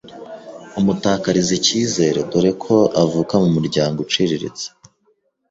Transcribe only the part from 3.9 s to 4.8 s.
uciriritse